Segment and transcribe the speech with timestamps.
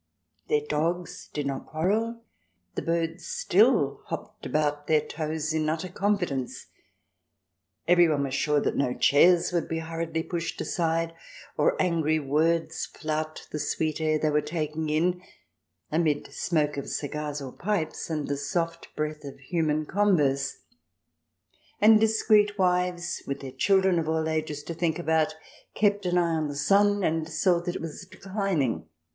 [0.47, 2.23] Their dogs did not quarrel,
[2.73, 6.65] the birds still hopped about their toes in utter confidence;
[7.87, 11.13] every one was sure that no chairs would be hurriedly pushed aside
[11.55, 15.21] or angry words flout the sweet air they were taking in,
[15.91, 20.61] amid smoke of cigars or pipes, and the soft breath of human converse.
[21.79, 25.35] And dis creet wives, with their children of all ages to think about,
[25.75, 28.87] kept an eye on the sun and saw that it was declining.